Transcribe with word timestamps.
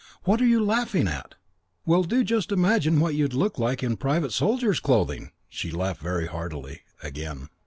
"What 0.23 0.41
are 0.41 0.47
you 0.47 0.65
laughing 0.65 1.07
at?" 1.07 1.35
"Well, 1.85 2.01
do 2.01 2.23
just 2.23 2.51
imagine 2.51 2.99
what 2.99 3.13
you'd 3.13 3.35
look 3.35 3.59
like 3.59 3.83
in 3.83 3.97
private 3.97 4.31
soldier's 4.31 4.79
clothing!" 4.79 5.29
She 5.47 5.69
laughed 5.69 6.01
very 6.01 6.25
heartily 6.25 6.81
again. 7.03 7.49